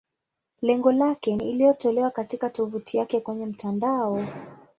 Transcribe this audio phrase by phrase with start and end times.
[0.61, 4.27] Lengo lake ni iliyotolewa katika tovuti yake kwenye mtandao.